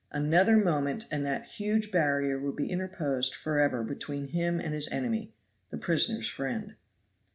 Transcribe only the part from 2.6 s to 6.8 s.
interposed forever between him and his enemy, the prisoners' friend.